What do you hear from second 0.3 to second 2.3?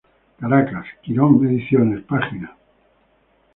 Caracas, Quirón Ediciones, pág.